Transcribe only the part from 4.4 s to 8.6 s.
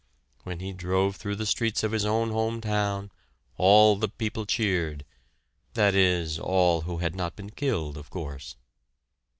cheered, that is, all who had not been killed, of course.